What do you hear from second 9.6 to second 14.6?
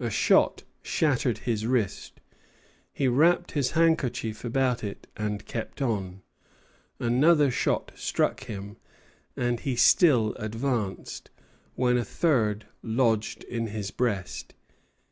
he still advanced, when a third lodged in his breast.